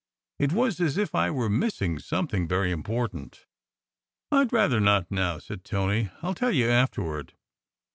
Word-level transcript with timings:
It 0.39 0.51
was 0.51 0.81
as 0.81 0.97
if 0.97 1.13
I 1.13 1.29
were 1.29 1.47
missing 1.47 1.99
something 1.99 2.47
very 2.47 2.71
important. 2.71 3.45
"I 4.31 4.45
d 4.45 4.49
rather 4.51 4.79
not 4.79 5.11
now," 5.11 5.37
said 5.37 5.63
Tony. 5.63 6.09
"I 6.23 6.29
ll 6.29 6.33
tell 6.33 6.49
you 6.49 6.69
after 6.69 7.03
ward." 7.03 7.35